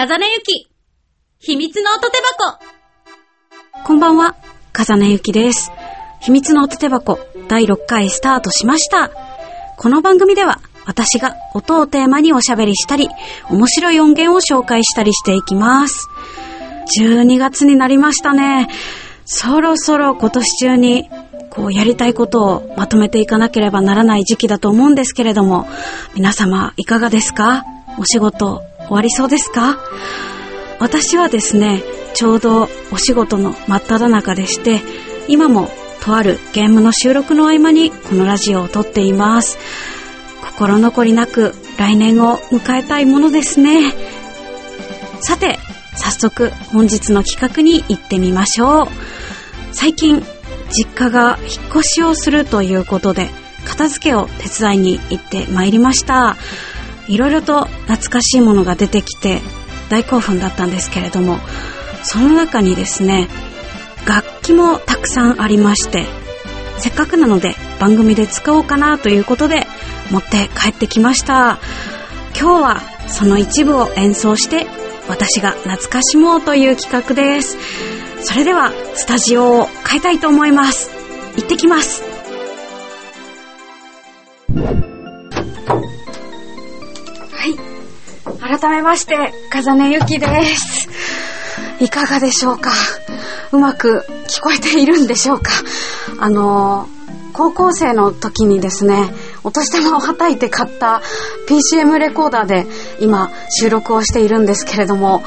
[0.00, 0.70] 風根ゆき、
[1.40, 3.84] 秘密の音手箱。
[3.84, 4.36] こんばんは、
[4.72, 5.72] 風根ゆきです。
[6.20, 9.10] 秘密の音手箱第6回スタートしました。
[9.76, 13.08] この番組では私が音をテーマにおしゃべりしたり、
[13.50, 16.08] 面白い音源を紹介したりしていきます。
[17.00, 18.68] 12月になりましたね。
[19.24, 21.10] そろそろ今年中に
[21.50, 25.66] こうやりたいことをまとめていかなければならない時期だと思うんですけれども、
[26.14, 27.64] 皆様いかがですか？
[27.98, 29.78] お仕事終わりそうですか？
[30.80, 31.82] 私はですね、
[32.14, 34.80] ちょうどお仕事の真っ只中でして、
[35.28, 35.70] 今も
[36.00, 39.58] とあるゲームの収録の合間にこのラジオを撮っています。
[40.42, 43.92] 心残りなく来年を迎えたいものですね。
[45.20, 45.58] さて、
[45.96, 48.88] 早速本日の企画に行ってみましょう。
[49.72, 50.24] 最近、
[50.70, 53.30] 実家が引っ越しをするということで、
[53.64, 56.36] 片付けを手伝いに行ってまいりました。
[57.08, 59.40] いろいろと懐かしいものが出てきて
[59.88, 61.38] 大興奮だったんですけれども、
[62.02, 63.28] その中にですね、
[64.06, 66.06] 楽器もたくさんありまして、
[66.78, 69.66] せっかくなので番組で使おうかなということで
[70.10, 71.58] 持って帰ってきました。
[72.38, 74.66] 今日はその一部を演奏して
[75.08, 77.56] 私が懐かしもうという企画です。
[78.22, 80.90] それではスタジオを変えたいと思います。
[81.36, 82.07] 行ってきます。
[88.60, 90.88] 改めまして、風音ゆきです。
[91.78, 92.72] いかがでしょうか？
[93.52, 95.52] うまく聞こえているんでしょうか？
[96.18, 96.88] あの
[97.32, 99.10] 高校生の時にですね、
[99.44, 101.02] お年玉をはたいて買った
[101.48, 102.66] PCM レコーダーで
[103.00, 105.22] 今収録をしているんですけれども、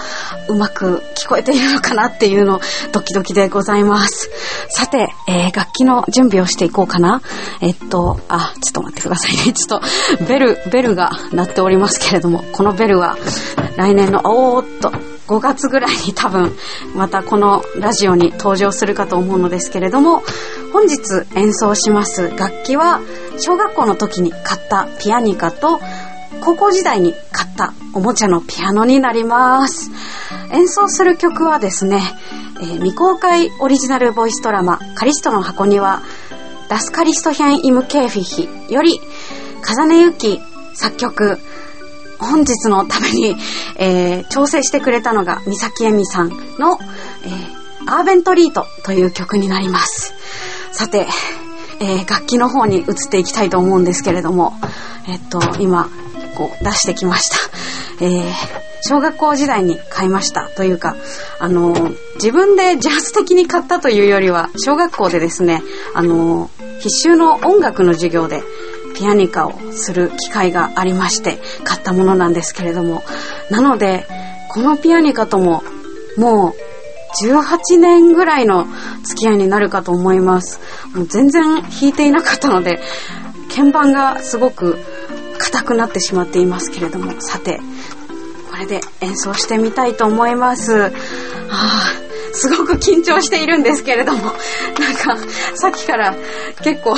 [0.50, 2.60] うまく聞こえているのかなっていうの
[2.92, 4.30] ドキドキでございます。
[4.70, 7.22] さて、えー楽器の準備をしていこうかな。
[7.62, 9.54] えっと、あ、ちょっと待ってくださいね。
[9.54, 9.80] ちょっ
[10.20, 13.18] と、ベル、ベルが鳴っておりますけれども、このベルは
[13.76, 14.92] 来年の、おーっと、
[15.28, 16.52] 5月ぐらいに多分
[16.94, 20.22] またこのラジオに登場するかと思うのですけれども
[20.74, 21.00] 本日
[21.36, 23.00] 演奏します楽器は
[23.42, 25.80] 小学校の時に買ったピアニカと
[26.42, 29.92] 高校時代に買ったおもちゃのピアノになります
[30.52, 32.02] 演奏する曲はですね、
[32.62, 36.02] えー未公開オリジナルボイスドラマ「カリストの箱庭
[36.70, 39.02] ダスカリスト編イムケーフィヒ」より
[39.62, 40.40] 風根ゆき
[40.76, 41.40] 作曲
[42.20, 43.36] 本日のために、
[43.78, 46.80] えー調整してくれたのが三崎恵美さんの、
[47.24, 50.14] えーアーベントリートという曲になります。
[50.72, 51.08] さて、
[51.82, 54.54] えー楽器の方に移っていきたいと思うんですけれども、
[55.08, 55.90] えっと、今、
[56.36, 57.30] こう出してきまし
[58.00, 58.06] た。
[58.06, 58.32] えー
[58.84, 60.96] 小学校時代に買いましたというか、
[61.40, 65.62] あのー自分で自発的に買ったというよりは、小学校でですね、
[65.94, 68.42] あのー必修の音楽の授業で、
[68.96, 73.04] ピアニカをする機会がありまして買ったものなんですけれども
[73.50, 74.06] なので
[74.50, 75.64] このピアニカとも
[76.18, 76.54] もう
[77.24, 78.66] 18年ぐらいの
[79.04, 80.60] 付き合いになるかと思います
[80.96, 82.80] もう全然弾いていなかったので
[83.54, 84.78] 鍵盤がすごく
[85.38, 87.60] 硬くなってしまっていますけれどもさて
[88.52, 90.74] これで演奏してみたいと思います。
[90.74, 90.90] は
[91.50, 91.94] あ、
[92.34, 94.34] すごく緊張しているんですけれども、なん
[94.94, 95.18] か
[95.56, 96.14] さっきから
[96.62, 96.96] 結構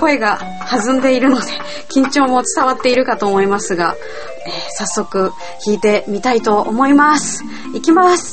[0.00, 1.46] 声が弾んでいるので、
[1.88, 3.94] 緊張も伝わっているかと思いますが、
[4.46, 5.32] えー早速
[5.64, 7.44] 弾いてみたいと思います。
[7.74, 8.31] いきます。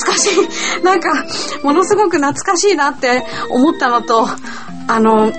[0.00, 0.82] 懐かしい。
[0.82, 1.24] なんか、
[1.62, 4.26] ものすごく懐かしいなって思ったのと、
[4.88, 5.32] あの、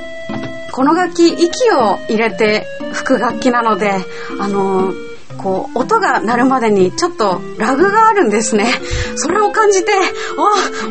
[0.72, 3.94] この楽器、息を入れて吹く楽器なので、
[4.39, 4.94] あの、
[5.38, 8.67] こう、音が鳴るまでにちょっとラグがあるんですね。
[9.16, 9.97] それを感じて、あ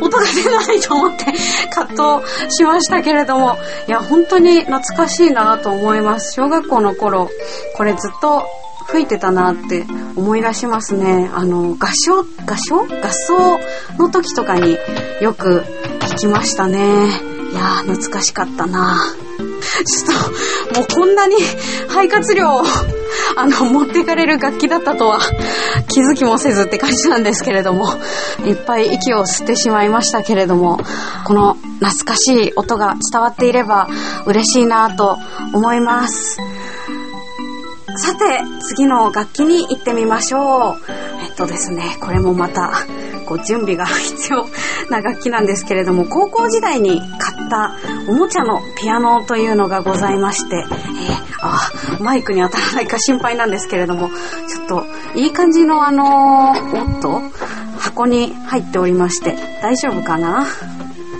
[0.01, 1.27] あ、音が出ないと思って
[1.73, 3.57] 葛藤しましたけれども、
[3.87, 6.35] いや、本当に懐かしいなと思います。
[6.35, 7.31] 小学校の頃、
[7.77, 8.45] これずっと
[8.89, 11.31] 吹いてたなって思い出しますね。
[11.33, 12.83] あの、合唱、合唱？
[12.87, 13.60] 合奏？
[13.99, 14.79] の時とかに
[15.21, 15.65] よく
[16.01, 16.79] 弾きましたね。
[17.51, 18.97] いやー、懐かしかったな
[19.85, 21.35] ちょっと、もうこんなに
[21.89, 22.63] 肺活量を、
[23.37, 25.19] あの、持ってかれる楽器だったとは
[25.89, 27.89] 気づきもせずって感じなんですけれども、
[28.45, 30.79] いっぱい息を吸ってしまいましたけれども、
[31.25, 33.89] この懐かしい音が伝わっていれば
[34.27, 35.19] 嬉しいなと
[35.53, 36.39] 思います。
[37.97, 40.93] さて、次の楽器に行ってみましょう。
[41.25, 42.73] えっとですね、これもまた、
[43.31, 44.49] こう、準備が必要
[44.91, 47.77] な楽器なんですけれども、高校時代に買った
[48.09, 50.67] おもちゃのピアノというのがございまして、えー、
[51.41, 54.11] あ、マイクに当たらないか心配なんですけれども、
[54.49, 54.85] ちょっと、
[55.15, 57.23] いい感じのあのー、おっと、
[57.79, 60.45] 箱に入っておりまして、大丈夫かな？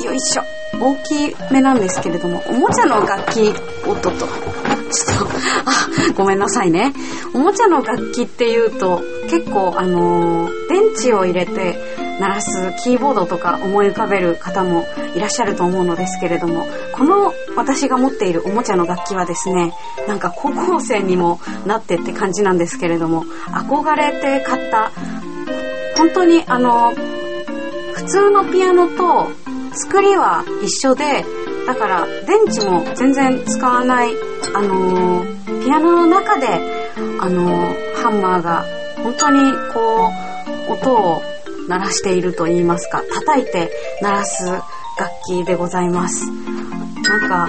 [0.05, 0.43] よいしょ。
[0.81, 3.55] 大きめなんですけれども、おもちゃの楽器、
[3.87, 4.19] おっとっと。
[4.19, 5.27] ちょっと、
[5.67, 6.93] あ、ごめんなさいね。
[7.35, 11.79] おもちゃの楽器っていうと、結構あのー、電池を入れて
[12.21, 19.73] 鳴らすキーボードとか思い浮かべる方もいらっしゃると思うのですけれども、この私が持っているおもちゃの楽器はですね、
[20.07, 24.93] なんか高校生にもなってって感じなんですけれども、憧れて買った、
[25.97, 26.93] 本当にあの、
[27.95, 29.31] 普通のピアノと
[29.73, 31.25] 作りは一緒で、
[31.67, 34.11] だから電池も全然使わない、
[34.55, 35.25] あの、
[35.65, 36.49] ピアノの中で、
[37.19, 38.67] あの、ハンマーが
[39.03, 39.41] 本当に
[39.73, 40.11] こ
[40.69, 41.23] う、音を
[41.71, 43.71] 鳴らしていると言いますか、叩いて
[44.03, 44.65] 鳴らす楽
[45.29, 46.27] 器でございます。
[47.09, 47.49] なんか、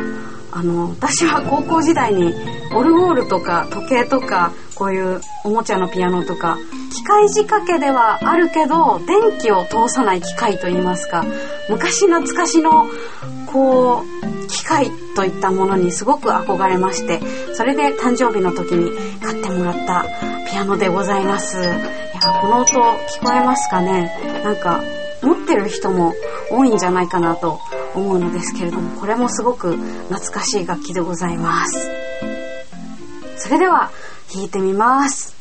[0.52, 2.34] あの、私は高校時代に
[2.74, 6.58] オルゴールとか時計とかこういうおもちゃのピアノとか
[6.92, 11.26] 機械仕掛けではあるけど電気を通さない機械といいますか
[11.70, 12.88] 昔懐かしの
[13.52, 17.20] こう機械といったものにすごく憧れまして
[17.54, 20.06] それで誕生日の時に買ってもらった
[20.52, 21.58] ピアノでございます。
[21.58, 21.70] いや
[22.42, 22.76] この音聞
[23.24, 24.12] こえますかね？
[24.44, 24.84] なんか
[25.22, 26.14] 持ってる人も
[26.50, 27.62] 多いんじゃないかなと
[27.96, 31.90] 思うのですけれどもこれもすごく懐かしい楽器でございます。
[33.38, 33.92] それでは
[34.34, 35.41] 弾いてみます。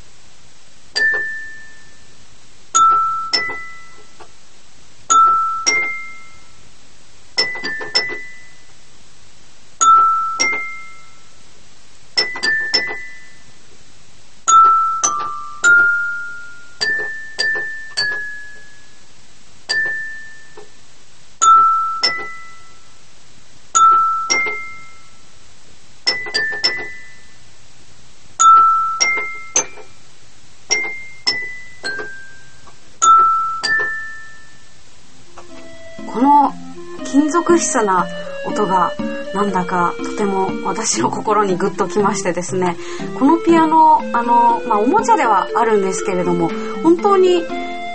[37.10, 38.06] 金属質な
[38.46, 38.92] 音が
[39.34, 42.76] なんだかとても私の心にグッときましてですね
[43.18, 46.50] このピアノあの、まあ、おもちゃではあるんですけれども
[46.82, 47.42] 本当に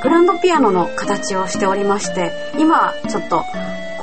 [0.04, 3.44] グランドピアノの形をしておりまして今ちょっとこ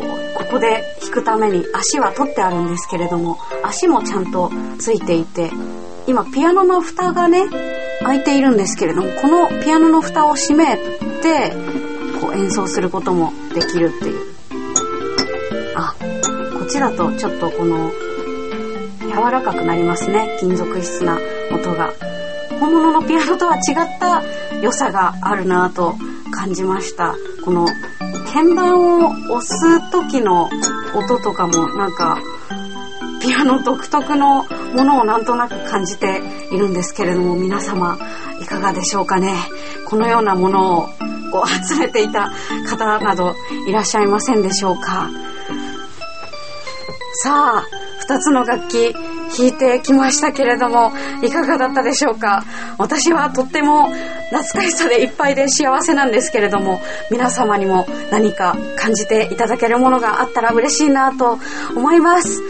[0.04, 5.50] うここで弾くために足は取ってあるんですけれども足もちゃんとついていて
[6.06, 7.46] 今ピアノの蓋がね
[8.02, 11.52] 開いているんですけれどもこのピアノの蓋を閉めて
[12.20, 14.41] こう演奏することもできるっていう。
[16.72, 17.90] ちだとちょっとこの
[19.00, 20.38] 柔らかくなりますね。
[20.40, 21.18] 金属質な
[21.52, 21.92] 音が。
[22.58, 24.22] 本物のピアノとは違った
[24.62, 25.94] 良さがあるなと
[26.30, 27.14] 感じました。
[27.44, 27.66] この
[28.32, 30.48] 鍵盤を押す時の
[30.94, 32.18] 音とかもなんか
[33.20, 34.44] ピアノ独特の
[34.74, 37.98] ものをなんとなく感じているんですけれども皆様
[38.40, 39.34] いかがでしょうかね。
[39.86, 40.86] このようなものを
[41.30, 42.32] こう集めていた
[42.66, 43.34] 方など
[43.68, 45.10] いらっしゃいませんでしょうか。
[47.14, 47.66] さあ、
[48.00, 48.94] 二つの楽器
[49.36, 50.92] 弾いてきましたけれども、
[51.22, 52.42] いかがだったでしょうか？
[52.78, 53.90] 私はとっても
[54.30, 61.38] 懐かしさでいっぱいで幸せなんですけれども、皆様にも何か感じていただけるものがあったら嬉しいなと
[61.76, 62.40] 思います。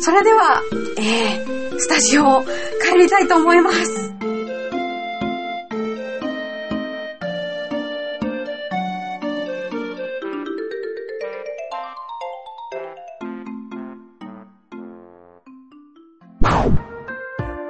[0.00, 0.60] それでは、
[0.98, 2.44] えー、スタジオ
[2.82, 4.23] 帰りたいと思います。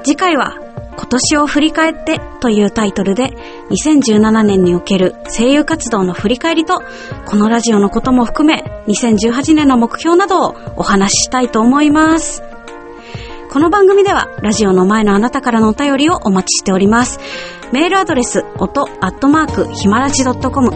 [0.04, 0.58] 次回は
[0.96, 3.30] 今年を振り返ってというタイトルで
[3.70, 6.82] 2017年における声優活動の振り返りと
[7.24, 12.42] このラジオのことも含め2018年の目標などをお話ししたいと思います。
[13.54, 17.20] この番組ではラジオの前のあなたからのお便りをお待ちしております。
[17.72, 20.70] メールアドレス、音、アットマーク、ひまらじ .com、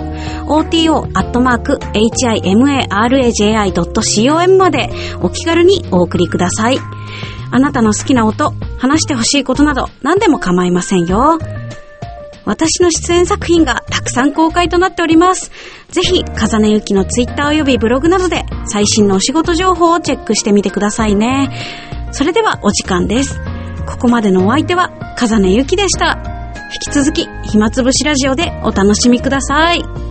[0.46, 6.78] oto、アットマーク、himaraji.com までお気軽にお送りください。
[7.50, 11.40] あなたの好きな音、話してほしいことなど何でも構いませんよ。
[12.44, 15.50] 私の出演作品がたくさん公開となっております。
[15.90, 21.50] ぜひ、風根ゆきのツイッター及びブログなどで最新のお仕事情報をチェックしてみてくださいね。
[22.12, 23.38] それではお時間です。
[23.86, 26.18] ここまでのお相手は、風根ゆきでした。
[26.86, 30.07] 引き続き、暇つぶしラジオでお楽しみください。